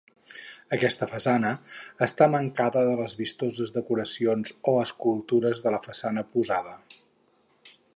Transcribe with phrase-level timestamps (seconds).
[0.77, 1.51] Aquesta façana
[2.07, 6.79] està mancada de les vistoses decoracions o escultures de la façana oposada.